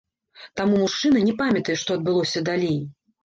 Таму 0.59 0.77
мужчына 0.83 1.21
не 1.27 1.35
памятае, 1.43 1.77
што 1.81 1.99
адбылося 1.99 2.43
далей. 2.51 2.77